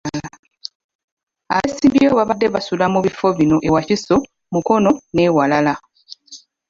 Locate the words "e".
3.67-3.69